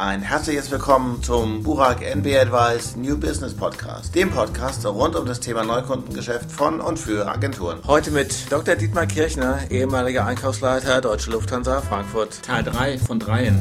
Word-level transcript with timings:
Ein 0.00 0.22
herzliches 0.22 0.70
Willkommen 0.70 1.22
zum 1.22 1.62
Burak 1.62 2.00
NB 2.00 2.34
Advice 2.34 2.96
New 2.96 3.18
Business 3.18 3.54
Podcast, 3.54 4.14
dem 4.14 4.30
Podcast 4.30 4.86
rund 4.86 5.14
um 5.14 5.26
das 5.26 5.40
Thema 5.40 5.62
Neukundengeschäft 5.62 6.50
von 6.50 6.80
und 6.80 6.98
für 6.98 7.28
Agenturen. 7.28 7.80
Heute 7.86 8.10
mit 8.10 8.50
Dr. 8.50 8.76
Dietmar 8.76 9.04
Kirchner, 9.04 9.58
ehemaliger 9.70 10.24
Einkaufsleiter 10.24 11.02
Deutsche 11.02 11.30
Lufthansa 11.30 11.82
Frankfurt. 11.82 12.42
Teil 12.42 12.64
3 12.64 12.96
von 12.96 13.18
3. 13.18 13.52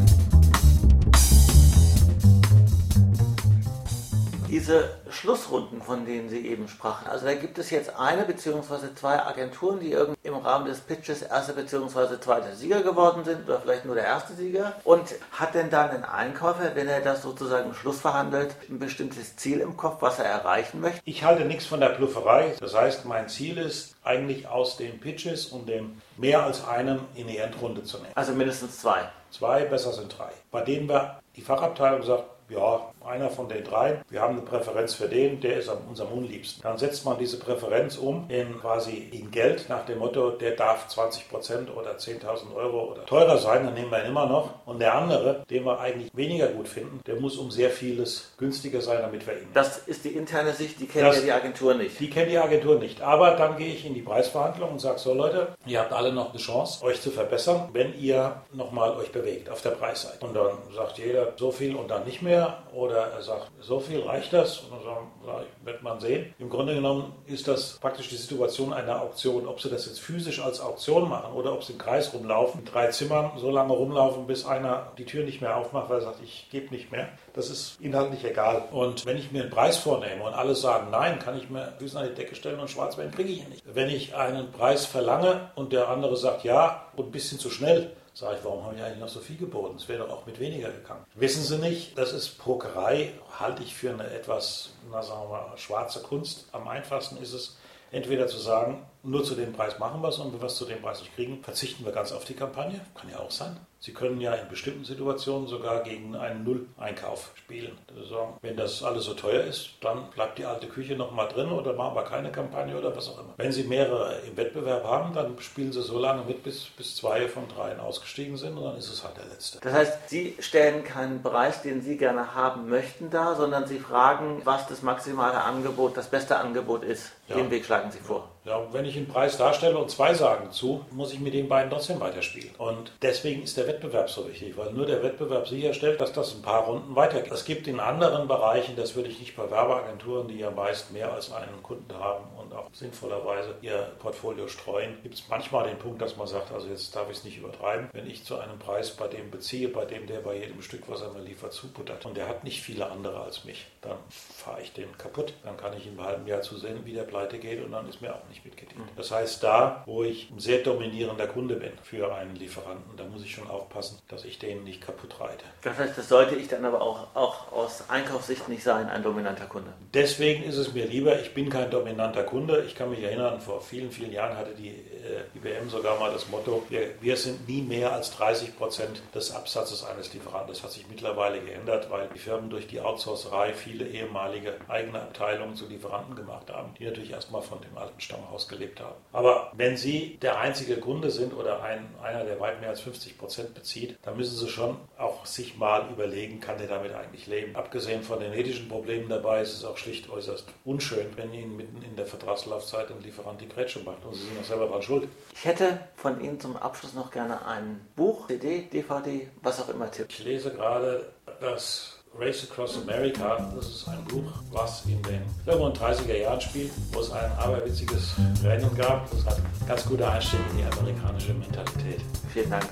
Diese 4.49 4.89
Schlussrunden, 5.19 5.81
von 5.81 6.05
denen 6.05 6.29
Sie 6.29 6.47
eben 6.47 6.69
sprachen, 6.69 7.07
also 7.07 7.25
da 7.25 7.33
gibt 7.33 7.57
es 7.57 7.71
jetzt 7.71 7.93
eine 7.99 8.23
bzw. 8.23 8.95
zwei 8.95 9.21
Agenturen, 9.21 9.81
die 9.81 9.95
im 10.23 10.35
Rahmen 10.35 10.65
des 10.65 10.79
Pitches 10.79 11.23
erster 11.23 11.53
bzw. 11.53 12.19
zweiter 12.21 12.55
Sieger 12.55 12.81
geworden 12.81 13.25
sind 13.25 13.47
oder 13.47 13.59
vielleicht 13.59 13.83
nur 13.85 13.95
der 13.95 14.05
erste 14.05 14.33
Sieger. 14.33 14.73
Und 14.85 15.15
hat 15.33 15.55
denn 15.55 15.69
dann 15.69 15.89
ein 15.89 16.05
Einkäufer, 16.05 16.73
wenn 16.73 16.87
er 16.87 17.01
das 17.01 17.21
sozusagen 17.21 17.73
Schluss 17.73 17.99
verhandelt, 17.99 18.55
ein 18.69 18.79
bestimmtes 18.79 19.35
Ziel 19.35 19.59
im 19.59 19.75
Kopf, 19.75 20.01
was 20.01 20.19
er 20.19 20.25
erreichen 20.25 20.79
möchte? 20.79 21.01
Ich 21.03 21.23
halte 21.23 21.43
nichts 21.43 21.65
von 21.65 21.81
der 21.81 21.89
Blufferei. 21.89 22.55
Das 22.59 22.73
heißt, 22.73 23.03
mein 23.05 23.27
Ziel 23.27 23.57
ist 23.57 23.95
eigentlich 24.09 24.47
aus 24.47 24.75
den 24.75 24.99
Pitches 24.99 25.45
und 25.47 25.69
dem 25.69 26.01
mehr 26.17 26.43
als 26.43 26.67
einem 26.67 27.01
in 27.15 27.27
die 27.27 27.37
Endrunde 27.37 27.83
zu 27.83 27.97
nehmen. 27.97 28.11
Also 28.15 28.33
mindestens 28.33 28.79
zwei. 28.79 29.09
Zwei, 29.29 29.63
besser 29.65 29.93
sind 29.93 30.17
drei. 30.17 30.31
Bei 30.49 30.61
denen 30.61 30.89
wir 30.89 31.19
die 31.35 31.41
Fachabteilung 31.41 32.01
sagt, 32.01 32.25
ja, 32.49 32.91
einer 33.05 33.29
von 33.29 33.47
den 33.47 33.63
dreien, 33.63 34.01
wir 34.09 34.21
haben 34.21 34.33
eine 34.33 34.41
Präferenz 34.41 34.93
für 34.93 35.07
den, 35.07 35.39
der 35.39 35.57
ist 35.57 35.69
unserem 35.87 36.11
unliebsten. 36.11 36.61
Dann 36.63 36.77
setzt 36.77 37.05
man 37.05 37.17
diese 37.17 37.39
Präferenz 37.39 37.97
um 37.97 38.25
in 38.29 38.59
quasi 38.59 39.09
in 39.11 39.31
Geld 39.31 39.67
nach 39.69 39.85
dem 39.85 39.99
Motto, 39.99 40.31
der 40.31 40.51
darf 40.51 40.87
20 40.87 41.29
Prozent 41.29 41.75
oder 41.75 41.91
10.000 41.91 42.55
Euro 42.55 42.91
oder 42.91 43.05
teurer 43.05 43.37
sein, 43.37 43.65
dann 43.65 43.73
nehmen 43.73 43.91
wir 43.91 44.03
ihn 44.03 44.09
immer 44.09 44.25
noch. 44.25 44.65
Und 44.65 44.79
der 44.79 44.95
andere, 44.95 45.45
den 45.49 45.63
wir 45.63 45.79
eigentlich 45.79 46.11
weniger 46.15 46.47
gut 46.47 46.67
finden, 46.67 47.01
der 47.05 47.15
muss 47.15 47.37
um 47.37 47.51
sehr 47.51 47.69
vieles 47.69 48.31
günstiger 48.37 48.81
sein, 48.81 48.99
damit 49.01 49.25
wir 49.27 49.33
ihn. 49.33 49.47
Das 49.53 49.77
ist 49.77 50.03
die 50.05 50.09
interne 50.09 50.53
Sicht, 50.53 50.79
die 50.79 50.87
kennt 50.87 51.07
das, 51.07 51.17
ja 51.17 51.23
die 51.23 51.31
Agentur 51.31 51.75
nicht. 51.75 51.99
Die 51.99 52.09
kennt 52.09 52.31
die 52.31 52.37
Agentur 52.37 52.79
nicht. 52.79 53.01
Aber 53.01 53.31
dann 53.31 53.57
gehe 53.57 53.73
ich 53.73 53.85
in 53.85 53.93
die 53.93 53.98
Preisverhandlung 54.01 54.71
und 54.71 54.79
sage 54.79 54.99
so, 54.99 55.13
Leute, 55.13 55.55
ihr 55.65 55.79
habt 55.79 55.93
alle 55.93 56.11
noch 56.11 56.31
eine 56.31 56.39
Chance, 56.39 56.83
euch 56.83 57.01
zu 57.01 57.11
verbessern, 57.11 57.69
wenn 57.73 57.97
ihr 57.99 58.41
nochmal 58.53 58.91
euch 58.91 59.11
bewegt 59.11 59.49
auf 59.49 59.61
der 59.61 59.71
Preisseite. 59.71 60.25
Und 60.25 60.35
dann 60.35 60.57
sagt 60.75 60.97
jeder 60.97 61.33
so 61.37 61.51
viel 61.51 61.75
und 61.75 61.89
dann 61.89 62.05
nicht 62.05 62.21
mehr. 62.21 62.63
Oder 62.73 63.07
er 63.07 63.21
sagt, 63.21 63.51
so 63.61 63.79
viel 63.79 64.01
reicht 64.01 64.33
das? 64.33 64.59
Und 64.59 64.71
dann 64.71 65.07
sage 65.25 65.45
wird 65.63 65.83
man 65.83 65.99
sehen. 65.99 66.33
Im 66.39 66.49
Grunde 66.49 66.73
genommen 66.73 67.13
ist 67.25 67.47
das 67.47 67.77
praktisch 67.79 68.09
die 68.09 68.15
Situation 68.15 68.73
einer 68.73 69.01
Auktion. 69.01 69.47
Ob 69.47 69.61
sie 69.61 69.69
das 69.69 69.85
jetzt 69.85 69.99
physisch 69.99 70.41
als 70.41 70.59
Auktion 70.59 71.09
machen 71.09 71.33
oder 71.33 71.53
ob 71.53 71.63
sie 71.63 71.73
im 71.73 71.79
Kreis 71.79 72.13
rumlaufen, 72.13 72.61
in 72.61 72.65
drei 72.65 72.87
Zimmern 72.87 73.31
so 73.37 73.51
lange 73.51 73.73
rumlaufen, 73.73 74.27
bis 74.27 74.45
einer 74.45 74.91
die 74.97 75.05
Tür 75.05 75.23
nicht 75.23 75.41
mehr 75.41 75.57
aufmacht, 75.57 75.89
weil 75.89 75.99
er 75.99 76.03
sagt, 76.03 76.21
ich 76.23 76.47
gebe 76.51 76.73
nicht 76.73 76.91
mehr. 76.91 77.09
Das 77.33 77.49
ist 77.49 77.79
inhaltlich 77.79 78.23
egal. 78.25 78.63
Und 78.71 79.05
wenn 79.05 79.17
ich 79.17 79.31
mir 79.31 79.43
einen 79.43 79.51
Preis 79.51 79.77
vornehme 79.77 80.23
und 80.23 80.33
alle 80.33 80.55
sagen 80.55 80.87
nein, 80.91 81.19
kann 81.19 81.37
ich 81.37 81.49
mir 81.49 81.73
Füße 81.79 81.97
an 81.97 82.07
die 82.07 82.15
Decke 82.15 82.35
stellen 82.35 82.59
und 82.59 82.69
schwarz 82.69 82.97
werden 82.97 83.11
kriege 83.11 83.29
ich 83.29 83.39
ihn 83.41 83.49
nicht. 83.49 83.63
Wenn 83.65 83.78
ich 83.87 84.15
einen 84.15 84.51
Preis 84.51 84.85
verlange 84.85 85.51
und 85.55 85.71
der 85.71 85.87
andere 85.87 86.17
sagt 86.17 86.43
ja 86.43 86.87
und 86.97 87.07
ein 87.07 87.11
bisschen 87.11 87.39
zu 87.39 87.49
schnell, 87.49 87.91
Sag 88.19 88.37
ich, 88.37 88.43
warum 88.43 88.65
habe 88.65 88.75
ich 88.75 88.81
eigentlich 88.83 88.99
noch 88.99 89.07
so 89.07 89.21
viel 89.21 89.37
geboten? 89.37 89.77
Es 89.77 89.87
wäre 89.87 90.05
doch 90.05 90.09
auch 90.09 90.25
mit 90.25 90.41
weniger 90.41 90.69
gegangen. 90.69 91.05
Wissen 91.15 91.41
Sie 91.41 91.57
nicht, 91.57 91.97
das 91.97 92.11
ist 92.11 92.37
Pokerei, 92.37 93.13
halte 93.39 93.63
ich 93.63 93.73
für 93.73 93.91
eine 93.91 94.09
etwas, 94.09 94.71
na 94.91 95.01
sagen 95.01 95.29
wir 95.29 95.53
schwarze 95.55 96.01
Kunst. 96.01 96.47
Am 96.51 96.67
einfachsten 96.67 97.15
ist 97.15 97.31
es, 97.31 97.57
entweder 97.91 98.27
zu 98.27 98.37
sagen, 98.37 98.85
nur 99.03 99.23
zu 99.23 99.35
dem 99.35 99.53
Preis 99.53 99.79
machen 99.79 100.01
wir 100.01 100.09
es 100.09 100.17
und 100.17 100.33
wenn 100.33 100.41
wir 100.41 100.47
es 100.47 100.55
zu 100.55 100.65
dem 100.65 100.81
Preis 100.81 100.99
nicht 101.01 101.15
kriegen, 101.15 101.43
verzichten 101.43 101.85
wir 101.85 101.91
ganz 101.91 102.11
auf 102.11 102.25
die 102.25 102.33
Kampagne. 102.33 102.81
Kann 102.95 103.09
ja 103.09 103.19
auch 103.19 103.31
sein. 103.31 103.57
Sie 103.81 103.93
können 103.93 104.19
ja 104.19 104.33
in 104.33 104.49
bestimmten 104.49 104.83
Situationen 104.83 105.47
sogar 105.47 105.83
gegen 105.83 106.13
einen 106.13 106.43
Null-Einkauf 106.43 107.31
spielen. 107.35 107.77
Also, 107.97 108.37
wenn 108.41 108.57
das 108.57 108.83
alles 108.83 109.05
so 109.05 109.13
teuer 109.13 109.45
ist, 109.45 109.69
dann 109.79 110.09
bleibt 110.09 110.37
die 110.37 110.43
alte 110.43 110.67
Küche 110.67 110.97
nochmal 110.97 111.29
drin 111.29 111.49
oder 111.49 111.71
machen 111.71 111.95
wir 111.95 112.03
keine 112.03 112.29
Kampagne 112.29 112.77
oder 112.77 112.93
was 112.93 113.07
auch 113.07 113.19
immer. 113.19 113.33
Wenn 113.37 113.53
Sie 113.53 113.63
mehrere 113.63 114.19
im 114.27 114.35
Wettbewerb 114.35 114.83
haben, 114.83 115.13
dann 115.13 115.39
spielen 115.39 115.71
Sie 115.71 115.81
so 115.81 115.97
lange 115.97 116.23
mit, 116.25 116.43
bis, 116.43 116.65
bis 116.75 116.97
zwei 116.97 117.29
von 117.29 117.47
dreien 117.47 117.79
ausgestiegen 117.79 118.35
sind 118.35 118.57
und 118.57 118.65
dann 118.65 118.75
ist 118.75 118.89
es 118.89 119.01
halt 119.01 119.15
der 119.15 119.25
letzte. 119.27 119.59
Das 119.61 119.71
heißt, 119.71 120.09
Sie 120.09 120.35
stellen 120.39 120.83
keinen 120.83 121.23
Preis, 121.23 121.61
den 121.61 121.81
Sie 121.81 121.95
gerne 121.95 122.35
haben 122.35 122.67
möchten, 122.67 123.09
da, 123.09 123.35
sondern 123.35 123.65
Sie 123.65 123.79
fragen, 123.79 124.41
was 124.43 124.67
das 124.67 124.81
maximale 124.81 125.41
Angebot, 125.41 125.95
das 125.95 126.09
beste 126.09 126.35
Angebot 126.35 126.83
ist. 126.83 127.13
Ja. 127.29 127.35
Den 127.35 127.49
Weg 127.49 127.63
schlagen 127.63 127.91
Sie 127.91 127.99
vor. 127.99 128.27
Ja, 128.43 128.61
wenn 128.73 128.83
ich 128.83 128.88
einen 128.95 129.07
Preis 129.07 129.37
darstelle 129.37 129.77
und 129.77 129.89
zwei 129.89 130.13
sagen 130.13 130.51
zu, 130.51 130.85
muss 130.91 131.13
ich 131.13 131.19
mit 131.19 131.33
den 131.33 131.49
beiden 131.49 131.69
trotzdem 131.69 131.99
weiterspielen. 131.99 132.51
Und 132.57 132.91
deswegen 133.01 133.43
ist 133.43 133.57
der 133.57 133.67
Wettbewerb 133.67 134.09
so 134.09 134.27
wichtig, 134.27 134.57
weil 134.57 134.71
nur 134.71 134.85
der 134.85 135.03
Wettbewerb 135.03 135.47
sicherstellt, 135.47 135.99
dass 136.01 136.13
das 136.13 136.35
ein 136.35 136.41
paar 136.41 136.65
Runden 136.65 136.95
weitergeht. 136.95 137.31
Es 137.31 137.45
gibt 137.45 137.67
in 137.67 137.79
anderen 137.79 138.27
Bereichen, 138.27 138.75
das 138.75 138.95
würde 138.95 139.09
ich 139.09 139.19
nicht 139.19 139.35
bei 139.35 139.49
Werbeagenturen, 139.49 140.27
die 140.27 140.39
ja 140.39 140.51
meist 140.51 140.91
mehr 140.91 141.11
als 141.11 141.31
einen 141.31 141.61
Kunden 141.63 141.93
haben 141.93 142.25
und 142.37 142.53
auch 142.53 142.67
sinnvollerweise 142.73 143.55
ihr 143.61 143.91
Portfolio 143.99 144.47
streuen, 144.47 144.97
gibt 145.03 145.15
es 145.15 145.23
manchmal 145.29 145.67
den 145.67 145.77
Punkt, 145.77 146.01
dass 146.01 146.17
man 146.17 146.27
sagt, 146.27 146.51
also 146.51 146.67
jetzt 146.67 146.95
darf 146.95 147.09
ich 147.09 147.17
es 147.17 147.23
nicht 147.23 147.37
übertreiben, 147.37 147.89
wenn 147.93 148.07
ich 148.07 148.23
zu 148.23 148.37
einem 148.37 148.59
Preis 148.59 148.91
bei 148.91 149.07
dem 149.07 149.31
beziehe, 149.31 149.67
bei 149.69 149.85
dem 149.85 150.07
der 150.07 150.19
bei 150.19 150.37
jedem 150.37 150.61
Stück, 150.61 150.83
was 150.87 151.01
er 151.01 151.11
mir 151.11 151.21
liefert, 151.21 151.53
zubuttert 151.53 152.05
und 152.05 152.17
der 152.17 152.27
hat 152.27 152.43
nicht 152.43 152.61
viele 152.61 152.89
andere 152.89 153.21
als 153.21 153.45
mich, 153.45 153.65
dann 153.81 153.97
fahre 154.09 154.61
ich 154.61 154.73
den 154.73 154.97
kaputt. 154.97 155.33
Dann 155.43 155.57
kann 155.57 155.75
ich 155.77 155.87
im 155.87 156.03
halben 156.03 156.27
Jahr 156.27 156.41
zusehen, 156.41 156.85
wie 156.85 156.93
der 156.93 157.03
pleite 157.03 157.39
geht 157.39 157.63
und 157.63 157.71
dann 157.71 157.87
ist 157.87 158.01
mir 158.01 158.13
auch 158.13 158.27
nicht 158.29 158.43
mitgedient. 158.45 158.78
Das 158.95 159.11
heißt, 159.11 159.43
da, 159.43 159.83
wo 159.85 160.03
ich 160.03 160.29
ein 160.31 160.39
sehr 160.39 160.59
dominierender 160.59 161.27
Kunde 161.27 161.55
bin 161.55 161.71
für 161.83 162.13
einen 162.13 162.35
Lieferanten, 162.35 162.97
da 162.97 163.03
muss 163.05 163.23
ich 163.23 163.33
schon 163.33 163.47
aufpassen, 163.49 163.99
dass 164.07 164.25
ich 164.25 164.39
den 164.39 164.63
nicht 164.63 164.81
kaputt 164.81 165.19
reite. 165.19 165.45
Das 165.61 165.77
heißt, 165.77 165.97
das 165.97 166.09
sollte 166.09 166.35
ich 166.35 166.47
dann 166.47 166.65
aber 166.65 166.81
auch, 166.81 167.15
auch 167.15 167.51
aus 167.51 167.83
Einkaufssicht 167.89 168.47
nicht 168.49 168.63
sein, 168.63 168.89
ein 168.89 169.03
dominanter 169.03 169.45
Kunde. 169.45 169.71
Deswegen 169.93 170.43
ist 170.43 170.57
es 170.57 170.73
mir 170.73 170.85
lieber, 170.85 171.19
ich 171.19 171.33
bin 171.33 171.49
kein 171.49 171.69
dominanter 171.69 172.23
Kunde. 172.23 172.63
Ich 172.65 172.75
kann 172.75 172.89
mich 172.89 173.03
erinnern, 173.03 173.41
vor 173.41 173.61
vielen, 173.61 173.91
vielen 173.91 174.11
Jahren 174.11 174.37
hatte 174.37 174.53
die 174.55 174.69
äh, 174.69 175.37
IBM 175.37 175.69
sogar 175.69 175.99
mal 175.99 176.11
das 176.11 176.27
Motto, 176.29 176.63
wir, 176.69 176.91
wir 177.01 177.17
sind 177.17 177.47
nie 177.47 177.61
mehr 177.61 177.93
als 177.93 178.11
30 178.11 178.57
Prozent 178.57 179.01
des 179.13 179.31
Absatzes 179.31 179.83
eines 179.83 180.13
Lieferanten. 180.13 180.49
Das 180.49 180.63
hat 180.63 180.71
sich 180.71 180.87
mittlerweile 180.89 181.39
geändert, 181.39 181.89
weil 181.89 182.07
die 182.13 182.19
Firmen 182.19 182.49
durch 182.49 182.67
die 182.67 182.81
Outsourcerei 182.81 183.53
viele 183.53 183.85
ehemalige 183.85 184.55
eigene 184.67 185.01
Abteilungen 185.01 185.55
zu 185.55 185.67
Lieferanten 185.67 186.15
gemacht 186.15 186.49
haben, 186.51 186.73
die 186.77 186.85
natürlich 186.85 187.11
erstmal 187.11 187.41
von 187.41 187.59
dem 187.61 187.77
alten 187.77 187.99
Stammhaus 187.99 188.47
gelebt 188.69 188.79
haben. 188.79 188.95
Aber 189.11 189.51
wenn 189.55 189.77
Sie 189.77 190.17
der 190.21 190.39
einzige 190.39 190.77
Kunde 190.77 191.09
sind 191.09 191.33
oder 191.33 191.61
ein, 191.63 191.87
einer, 192.01 192.23
der 192.23 192.39
weit 192.39 192.59
mehr 192.59 192.69
als 192.69 192.81
50 192.81 193.17
Prozent 193.17 193.53
bezieht, 193.53 193.97
dann 194.03 194.17
müssen 194.17 194.37
Sie 194.37 194.47
schon 194.47 194.77
auch 194.97 195.25
sich 195.25 195.57
mal 195.57 195.89
überlegen, 195.91 196.39
kann 196.39 196.57
der 196.57 196.67
damit 196.67 196.93
eigentlich 196.93 197.27
leben. 197.27 197.55
Abgesehen 197.55 198.03
von 198.03 198.19
den 198.19 198.33
ethischen 198.33 198.69
Problemen 198.69 199.09
dabei 199.09 199.41
ist 199.41 199.53
es 199.53 199.65
auch 199.65 199.77
schlicht 199.77 200.09
äußerst 200.09 200.45
unschön, 200.65 201.07
wenn 201.15 201.33
Ihnen 201.33 201.57
mitten 201.57 201.81
in 201.81 201.95
der 201.95 202.05
Vertragslaufzeit 202.05 202.91
ein 202.91 203.01
Lieferant 203.01 203.41
die 203.41 203.49
Grätsche 203.49 203.79
macht 203.79 204.05
und 204.05 204.13
Sie 204.13 204.21
sind 204.21 204.39
auch 204.39 204.45
selber 204.45 204.67
dran 204.67 204.81
schuld. 204.81 205.07
Ich 205.33 205.45
hätte 205.45 205.79
von 205.95 206.21
Ihnen 206.21 206.39
zum 206.39 206.55
Abschluss 206.55 206.93
noch 206.93 207.11
gerne 207.11 207.45
ein 207.45 207.81
Buch, 207.95 208.27
CD, 208.27 208.67
DVD, 208.71 209.27
was 209.41 209.61
auch 209.61 209.69
immer 209.69 209.89
Tipp. 209.91 210.07
Ich 210.09 210.23
lese 210.23 210.51
gerade 210.51 211.09
das 211.39 211.98
Race 212.17 212.47
Across 212.49 212.81
America. 212.81 213.51
Das 213.55 213.67
ist 213.67 213.87
ein 213.87 214.03
Buch, 214.05 214.31
was 214.51 214.85
in 214.85 215.01
den 215.03 215.21
35er 215.45 216.15
Jahren 216.15 216.41
spielt, 216.41 216.71
wo 216.91 216.99
es 216.99 217.11
ein 217.11 217.31
aberwitziges 217.37 218.15
Rennen 218.43 218.69
gab. 218.75 219.09
Das 219.11 219.25
hat 219.25 219.41
ganz 219.67 219.85
gute 219.85 220.09
Einstieg 220.09 220.39
in 220.51 220.57
die 220.57 220.63
amerikanische 220.63 221.33
Mentalität. 221.33 222.01
Vielen 222.33 222.49
Dank. 222.49 222.69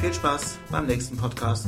Viel 0.00 0.14
Spaß 0.14 0.58
beim 0.70 0.86
nächsten 0.86 1.16
Podcast. 1.16 1.66